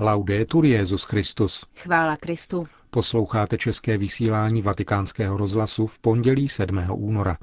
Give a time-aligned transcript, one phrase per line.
[0.00, 1.66] Laudetur Jezus Christus.
[1.76, 2.64] Chvála Kristu.
[2.90, 6.84] Posloucháte české vysílání Vatikánského rozhlasu v pondělí 7.
[6.90, 7.38] února.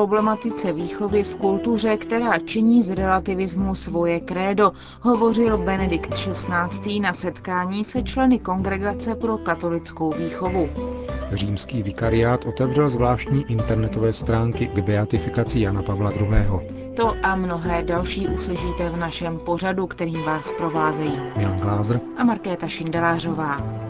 [0.00, 7.00] Problematice výchovy v kultuře, která činí z relativismu svoje krédo, hovořil Benedikt XVI.
[7.00, 10.68] na setkání se členy Kongregace pro katolickou výchovu.
[11.32, 16.94] Římský vikariát otevřel zvláštní internetové stránky k beatifikaci Jana Pavla II.
[16.96, 22.68] To a mnohé další uslyšíte v našem pořadu, kterým vás provázejí Milan Glázer a Markéta
[22.68, 23.89] Šindelářová.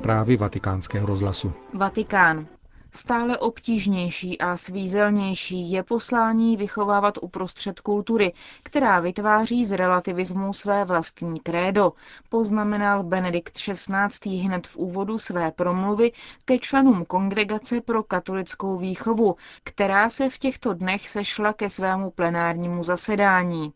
[0.00, 1.52] Zprávy vatikánského rozhlasu.
[1.74, 2.46] Vatikán.
[2.92, 8.32] Stále obtížnější a svízelnější je poslání vychovávat uprostřed kultury,
[8.62, 11.92] která vytváří z relativismu své vlastní krédo,
[12.28, 14.36] poznamenal Benedikt XVI.
[14.36, 16.12] hned v úvodu své promluvy
[16.44, 22.84] ke členům Kongregace pro katolickou výchovu, která se v těchto dnech sešla ke svému plenárnímu
[22.84, 23.72] zasedání.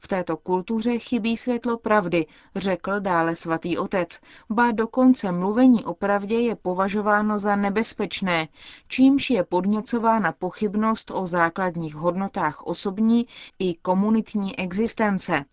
[0.00, 2.26] V této kultuře chybí světlo pravdy,
[2.56, 4.20] řekl dále svatý otec.
[4.50, 8.48] Ba dokonce mluvení o pravdě je považováno za nebezpečné,
[8.88, 13.26] čímž je podněcována pochybnost o základních hodnotách osobní
[13.58, 15.44] i komunitní existence.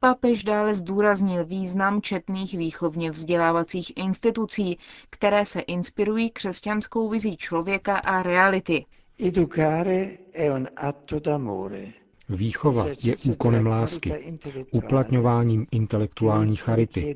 [0.00, 4.78] Papež dále zdůraznil význam četných výchovně vzdělávacích institucí,
[5.10, 8.86] které se inspirují křesťanskou vizí člověka a reality.
[9.18, 12.05] Educare è un atto d'amore.
[12.28, 14.38] Výchova je úkonem lásky,
[14.70, 17.14] uplatňováním intelektuální charity,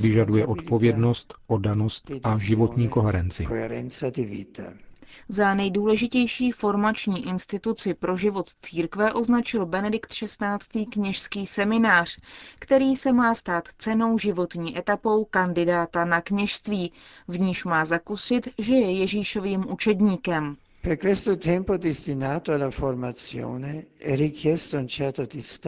[0.00, 3.46] vyžaduje odpovědnost, oddanost a životní koherenci.
[5.28, 10.86] Za nejdůležitější formační instituci pro život církve označil Benedikt XVI.
[10.86, 12.18] kněžský seminář,
[12.58, 16.92] který se má stát cenou životní etapou kandidáta na kněžství,
[17.28, 20.56] v níž má zakusit, že je Ježíšovým učedníkem.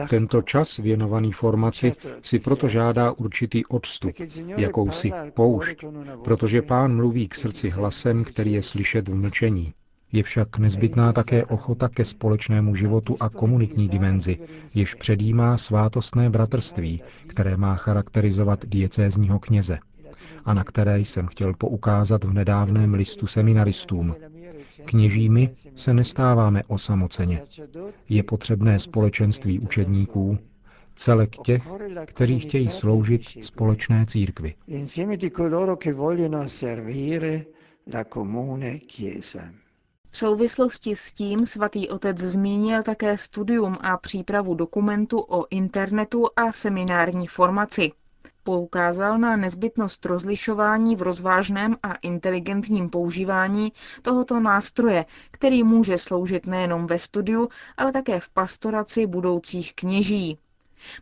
[0.09, 4.11] Tento čas věnovaný formaci si proto žádá určitý odstup,
[4.57, 5.85] jakousi poušť,
[6.23, 9.73] protože pán mluví k srdci hlasem, který je slyšet v mlčení.
[10.11, 14.37] Je však nezbytná také ochota ke společnému životu a komunitní dimenzi,
[14.75, 19.79] jež předjímá svátostné bratrství, které má charakterizovat diecézního kněze
[20.45, 24.15] a na které jsem chtěl poukázat v nedávném listu seminaristům,
[24.85, 27.41] Kněžími se nestáváme osamoceně.
[28.09, 30.37] Je potřebné společenství učedníků,
[30.95, 31.63] celek těch,
[32.05, 34.55] kteří chtějí sloužit společné církvi.
[40.09, 46.51] V souvislosti s tím svatý otec zmínil také studium a přípravu dokumentu o internetu a
[46.51, 47.91] seminární formaci.
[48.47, 56.87] Poukázal na nezbytnost rozlišování v rozvážném a inteligentním používání tohoto nástroje, který může sloužit nejenom
[56.87, 60.37] ve studiu, ale také v pastoraci budoucích kněží.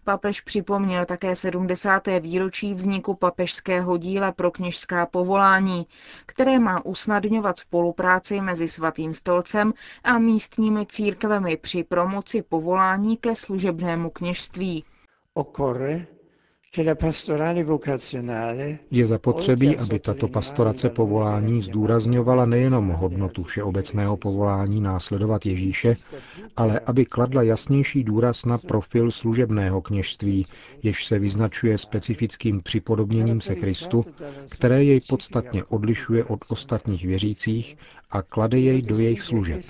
[0.03, 2.07] Papež připomněl také 70.
[2.19, 5.87] výročí vzniku papežského díla pro kněžská povolání,
[6.25, 9.73] které má usnadňovat spolupráci mezi Svatým stolcem
[10.03, 14.83] a místními církvemi při promoci povolání ke služebnému kněžství.
[15.33, 16.14] Occorre
[18.91, 25.93] je zapotřebí, aby tato pastorace povolání zdůrazňovala nejenom hodnotu všeobecného povolání následovat Ježíše,
[26.55, 30.45] ale aby kladla jasnější důraz na profil služebného kněžství,
[30.83, 34.05] jež se vyznačuje specifickým připodobněním se Kristu,
[34.49, 37.77] které jej podstatně odlišuje od ostatních věřících
[38.11, 39.61] a klade jej do jejich služeb.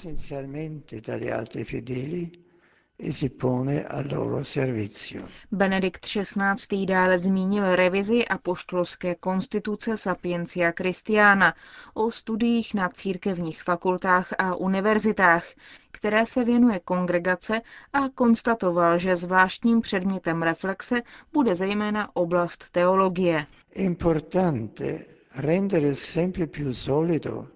[5.51, 6.85] Benedikt XVI.
[6.85, 11.53] dále zmínil revizi a poštolské konstituce Sapiencia Christiana
[11.93, 15.45] o studiích na církevních fakultách a univerzitách,
[15.91, 17.61] které se věnuje kongregace
[17.93, 21.01] a konstatoval, že zvláštním předmětem reflexe
[21.33, 23.45] bude zejména oblast teologie.
[23.73, 24.99] Importante
[25.35, 27.47] rendere sempre più solido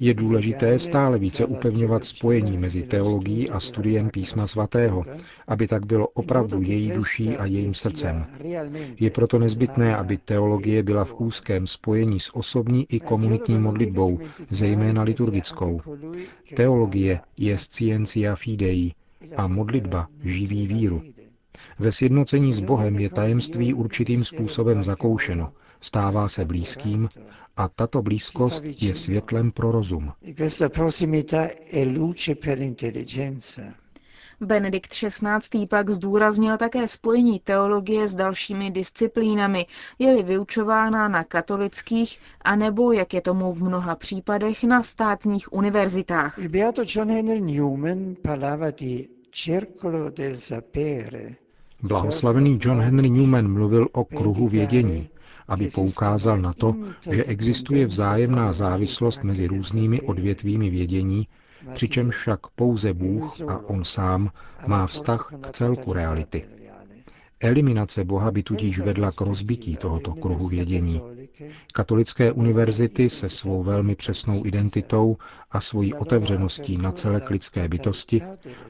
[0.00, 5.04] je důležité stále více upevňovat spojení mezi teologií a studiem písma svatého,
[5.48, 8.26] aby tak bylo opravdu její duší a jejím srdcem.
[9.00, 14.18] Je proto nezbytné, aby teologie byla v úzkém spojení s osobní i komunitní modlitbou,
[14.50, 15.80] zejména liturgickou.
[16.56, 18.92] Teologie je scientia fidei
[19.36, 21.02] a modlitba živí víru.
[21.78, 27.08] Ve sjednocení s Bohem je tajemství určitým způsobem zakoušeno, stává se blízkým
[27.56, 30.12] a tato blízkost je světlem pro rozum.
[34.40, 35.66] Benedikt XVI.
[35.66, 39.66] pak zdůraznil také spojení teologie s dalšími disciplínami,
[39.98, 46.38] je-li vyučována na katolických, anebo, jak je tomu v mnoha případech, na státních univerzitách.
[51.82, 55.08] Blahoslavený John Henry Newman mluvil o kruhu vědění,
[55.48, 56.74] aby poukázal na to,
[57.10, 61.28] že existuje vzájemná závislost mezi různými odvětvími vědění,
[61.74, 64.30] přičemž však pouze Bůh a On sám
[64.66, 66.44] má vztah k celku reality.
[67.40, 71.00] Eliminace Boha by tudíž vedla k rozbití tohoto kruhu vědění.
[71.72, 75.16] Katolické univerzity se svou velmi přesnou identitou
[75.50, 78.22] a svojí otevřeností na celé lidské bytosti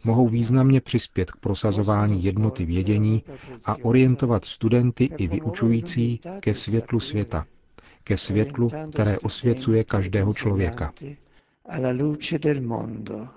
[0.04, 3.22] mohou významně přispět k prosazování jednoty vědění
[3.64, 7.46] a orientovat studenty i vyučující ke světlu světa,
[8.04, 10.92] ke světlu, které osvěcuje každého člověka.
[11.68, 13.28] alla luce del mondo,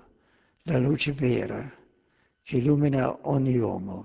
[0.66, 1.70] la luce vera,
[2.44, 4.04] che illumina ogni uomo.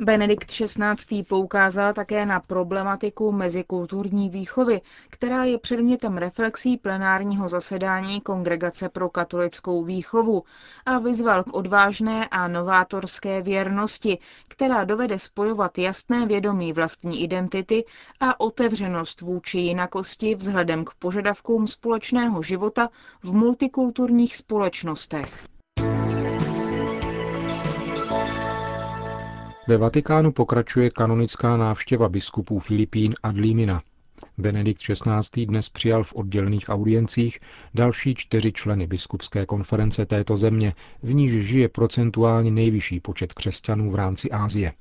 [0.00, 1.22] Benedikt XVI.
[1.28, 9.84] poukázal také na problematiku mezikulturní výchovy, která je předmětem reflexí plenárního zasedání Kongregace pro katolickou
[9.84, 10.42] výchovu
[10.86, 17.84] a vyzval k odvážné a novátorské věrnosti, která dovede spojovat jasné vědomí vlastní identity
[18.20, 22.88] a otevřenost vůči jinakosti vzhledem k požadavkům společného života
[23.22, 25.55] v multikulturních společnostech.
[29.68, 33.82] Ve Vatikánu pokračuje kanonická návštěva biskupů Filipín a Dlímina.
[34.38, 35.46] Benedikt XVI.
[35.46, 37.38] dnes přijal v oddělených audiencích
[37.74, 40.72] další čtyři členy biskupské konference této země,
[41.02, 44.72] v níž žije procentuálně nejvyšší počet křesťanů v rámci Ázie.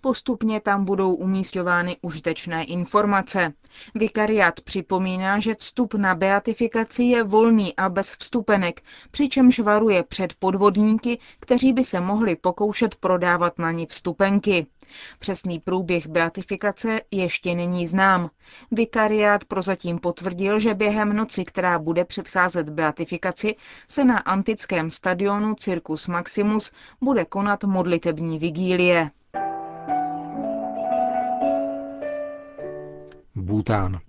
[0.00, 3.52] Postupně tam budou umístěvány užitečné informace.
[3.94, 11.18] Vikariát připomíná, že vstup na beatifikaci je volný a bez vstupenek, přičemž varuje před podvodníky,
[11.40, 14.66] kteří by se mohli pokoušet prodávat na ní vstupenky.
[15.18, 18.30] Přesný průběh beatifikace ještě není znám.
[18.70, 23.56] Vikariát prozatím potvrdil, že během noci, která bude předcházet beatifikaci,
[23.88, 29.10] se na antickém stadionu Circus Maximus bude konat modlitební vigílie.
[33.34, 34.00] Bhután.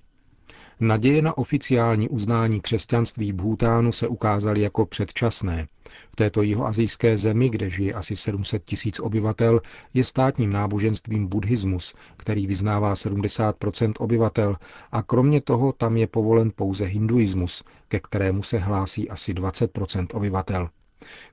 [0.80, 5.68] Naděje na oficiální uznání křesťanství Bhutánu se ukázaly jako předčasné.
[6.12, 9.62] V této jihoazijské zemi, kde žije asi 700 tisíc obyvatel,
[9.94, 14.58] je státním náboženstvím buddhismus, který vyznává 70% obyvatel
[14.92, 19.80] a kromě toho tam je povolen pouze hinduismus, ke kterému se hlásí asi 20
[20.14, 20.70] obyvatel.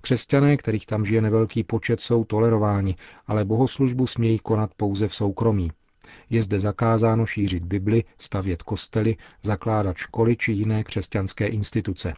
[0.00, 2.96] Křesťané, kterých tam žije nevelký počet, jsou tolerováni,
[3.26, 5.70] ale bohoslužbu smějí konat pouze v soukromí.
[6.30, 12.14] Je zde zakázáno šířit Bibli, stavět kostely, zakládat školy či jiné křesťanské instituce.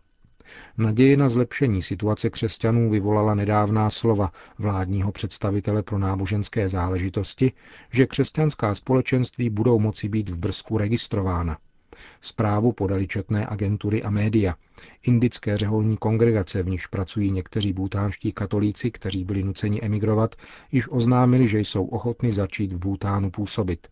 [0.79, 7.53] Naděje na zlepšení situace křesťanů vyvolala nedávná slova vládního představitele pro náboženské záležitosti,
[7.93, 11.59] že křesťanská společenství budou moci být v Brzku registrována.
[12.21, 14.55] Zprávu podali četné agentury a média.
[15.03, 20.35] Indické řeholní kongregace, v nichž pracují někteří bútánští katolíci, kteří byli nuceni emigrovat,
[20.73, 23.89] již oznámili, že jsou ochotni začít v Bútánu působit.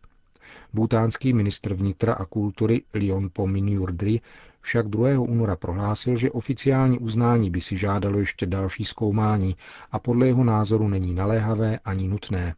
[0.72, 4.20] Bútánský ministr vnitra a kultury Lion Pominiurdri
[4.60, 5.20] však 2.
[5.20, 9.56] února prohlásil, že oficiální uznání by si žádalo ještě další zkoumání
[9.92, 12.54] a podle jeho názoru není naléhavé ani nutné.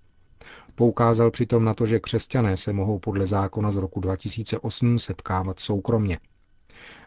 [0.75, 6.19] Poukázal přitom na to, že křesťané se mohou podle zákona z roku 2008 setkávat soukromně.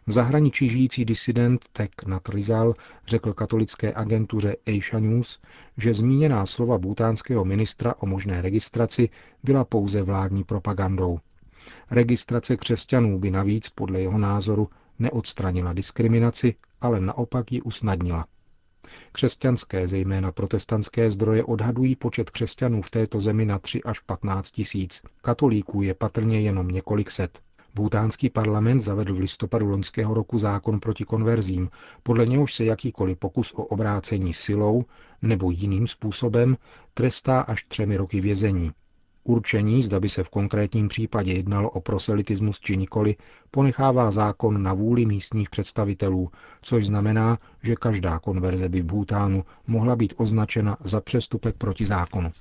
[0.08, 2.74] V zahraničí žijící disident Tek Natrizal
[3.08, 5.40] řekl katolické agentuře Asia News,
[5.78, 9.10] že zmíněná slova butánského ministra o možné registraci
[9.44, 11.20] byla pouze vládní propagandou.
[11.92, 14.70] Registrace křesťanů by navíc podle jeho názoru
[15.00, 18.26] neodstranila diskriminaci, ale naopak ji usnadnila.
[19.12, 25.02] Křesťanské, zejména protestantské zdroje odhadují počet křesťanů v této zemi na 3 až 15 tisíc.
[25.22, 27.40] Katolíků je patrně jenom několik set.
[27.76, 31.70] Bhutánský parlament zavedl v listopadu loňského roku zákon proti konverzím,
[32.04, 34.86] podle něhož se jakýkoliv pokus o obrácení silou
[35.22, 36.58] nebo jiným způsobem
[36.94, 38.72] trestá až třemi roky vězení.
[39.28, 43.16] Určení, zda by se v konkrétním případě jednalo o proselitismus či nikoli,
[43.52, 46.30] ponechává zákon na vůli místních představitelů,
[46.62, 52.32] což znamená, že každá konverze by v Bhutánu mohla být označena za přestupek proti zákonu.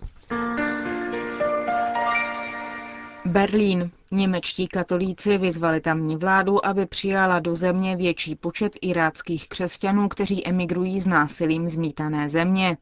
[3.25, 3.91] Berlín.
[4.11, 11.01] Němečtí katolíci vyzvali tamní vládu, aby přijala do země větší počet iráckých křesťanů, kteří emigrují
[11.01, 12.77] z násilím zmítané země.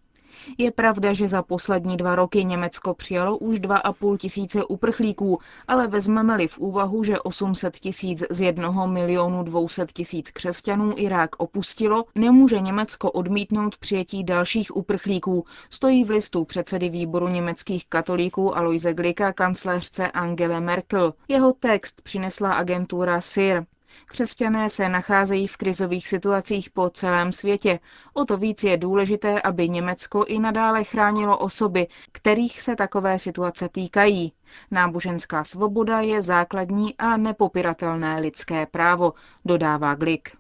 [0.58, 6.48] Je pravda, že za poslední dva roky Německo přijalo už 2,5 tisíce uprchlíků, ale vezmeme-li
[6.48, 13.10] v úvahu, že 800 tisíc z 1 milionu 200 tisíc křesťanů Irák opustilo, nemůže Německo
[13.10, 20.60] odmítnout přijetí dalších uprchlíků, stojí v listu předsedy výboru německých katolíků Aloise Glika kancléřce Angele
[20.60, 21.14] Merkel.
[21.28, 23.64] Jeho text přinesla agentura SIR.
[24.06, 27.80] Křesťané se nacházejí v krizových situacích po celém světě.
[28.12, 33.68] O to víc je důležité, aby Německo i nadále chránilo osoby, kterých se takové situace
[33.68, 34.32] týkají.
[34.70, 39.12] Náboženská svoboda je základní a nepopiratelné lidské právo,
[39.44, 40.30] dodává Glik.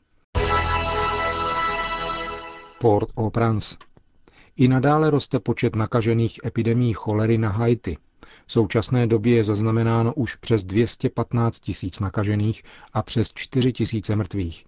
[2.78, 3.76] Port-au-Prince.
[4.56, 7.96] I nadále roste počet nakažených epidemí cholery na Haiti.
[8.46, 14.64] V současné době je zaznamenáno už přes 215 tisíc nakažených a přes 4 tisíce mrtvých.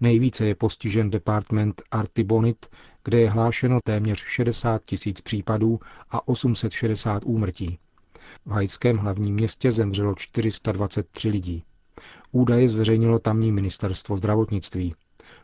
[0.00, 2.66] Nejvíce je postižen department Artibonit,
[3.04, 7.78] kde je hlášeno téměř 60 tisíc případů a 860 úmrtí.
[8.46, 11.64] V haitském hlavním městě zemřelo 423 lidí.
[12.32, 14.94] Údaje zveřejnilo tamní ministerstvo zdravotnictví.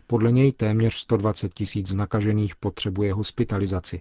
[0.07, 4.01] Podle něj téměř 120 tisíc nakažených potřebuje hospitalizaci.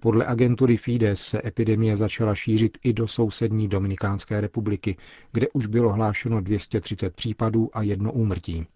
[0.00, 4.96] Podle agentury Fides se epidemie začala šířit i do sousední Dominikánské republiky,
[5.32, 8.66] kde už bylo hlášeno 230 případů a jedno úmrtí.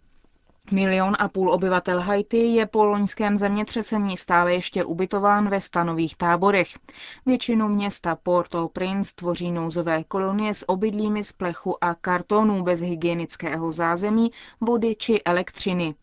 [0.73, 6.69] Milion a půl obyvatel Haiti je po loňském zemětřesení stále ještě ubytován ve stanových táborech.
[7.26, 14.31] Většinu města Port-au-Prince tvoří nouzové kolonie s obydlími z plechu a kartonů bez hygienického zázemí,
[14.61, 15.95] vody či elektřiny.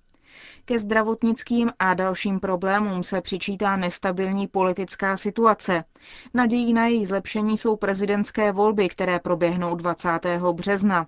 [0.72, 5.84] Ke zdravotnickým a dalším problémům se přičítá nestabilní politická situace.
[6.34, 10.10] Nadějí na její zlepšení jsou prezidentské volby, které proběhnou 20.
[10.52, 11.08] března.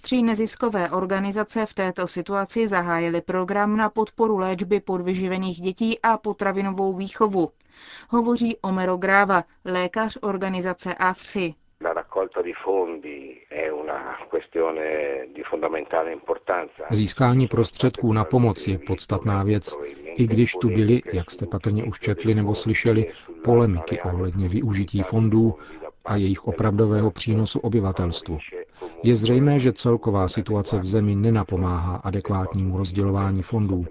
[0.00, 6.96] Tři neziskové organizace v této situaci zahájily program na podporu léčby podvyživených dětí a potravinovou
[6.96, 7.50] výchovu.
[8.08, 11.54] Hovoří Omero Gráva, lékař organizace AFSI.
[16.90, 19.76] Získání prostředků na pomoc je podstatná věc,
[20.16, 23.06] i když tu byly, jak jste patrně už četli nebo slyšeli,
[23.44, 25.54] polemiky ohledně využití fondů
[26.04, 28.38] a jejich opravdového přínosu obyvatelstvu.
[29.02, 33.86] Je zřejmé, že celková situace v zemi nenapomáhá adekvátnímu rozdělování fondů.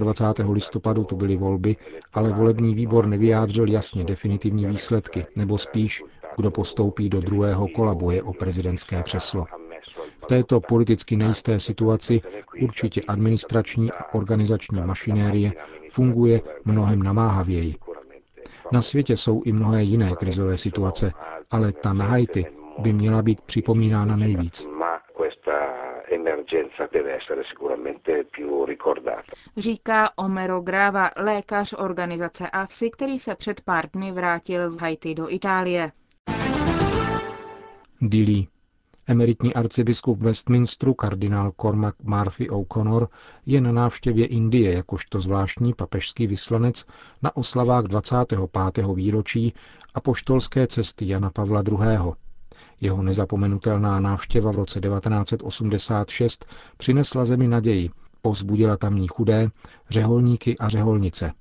[0.00, 0.52] 28.
[0.52, 1.76] listopadu to byly volby,
[2.12, 6.02] ale volební výbor nevyjádřil jasně definitivní výsledky, nebo spíš,
[6.40, 9.46] kdo postoupí do druhého kola boje o prezidentské křeslo.
[10.22, 12.20] V této politicky nejisté situaci
[12.62, 15.52] určitě administrační a organizační mašinérie
[15.90, 17.74] funguje mnohem namáhavěji.
[18.72, 21.12] Na světě jsou i mnohé jiné krizové situace,
[21.50, 22.46] ale ta na Haiti
[22.78, 24.68] by měla být připomínána nejvíc.
[29.56, 35.34] Říká Omero Grava, lékař organizace AFSI, který se před pár dny vrátil z Haiti do
[35.34, 35.92] Itálie.
[38.02, 38.46] Dili.
[39.06, 43.08] Emeritní arcibiskup Westminsteru kardinál Cormac Murphy O'Connor
[43.46, 46.86] je na návštěvě Indie jakožto zvláštní papežský vyslanec
[47.22, 48.86] na oslavách 25.
[48.94, 49.54] výročí
[49.94, 52.12] apoštolské cesty Jana Pavla II.
[52.80, 57.90] Jeho nezapomenutelná návštěva v roce 1986 přinesla zemi naději,
[58.22, 59.50] povzbudila tamní chudé,
[59.90, 61.32] řeholníky a řeholnice.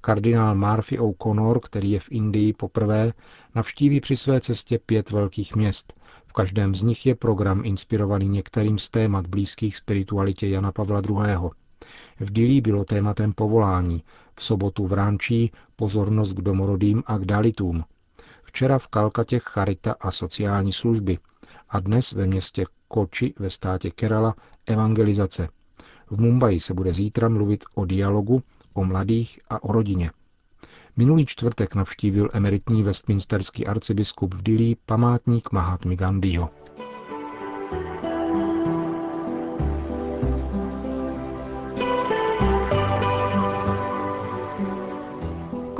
[0.00, 3.12] Kardinál Murphy O'Connor, který je v Indii poprvé,
[3.54, 6.00] navštíví při své cestě pět velkých měst.
[6.26, 11.50] V každém z nich je program inspirovaný některým z témat blízkých spiritualitě Jana Pavla II.
[12.20, 14.02] V Dili bylo tématem povolání,
[14.38, 17.84] v sobotu v Ránčí pozornost k domorodým a k dalitům.
[18.42, 21.18] Včera v Kalkatě charita a sociální služby
[21.68, 24.34] a dnes ve městě Koči ve státě Kerala
[24.66, 25.48] evangelizace.
[26.10, 28.42] V Mumbai se bude zítra mluvit o dialogu,
[28.74, 30.10] o mladých a o rodině.
[30.96, 36.50] Minulý čtvrtek navštívil emeritní westminsterský arcibiskup v Dili památník Mahatmy Gandhiho.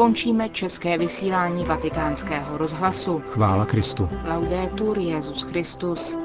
[0.00, 3.22] Končíme české vysílání vatikánského rozhlasu.
[3.28, 4.08] Chvála Kristu.
[4.28, 6.16] Laudetur Jezus Christus.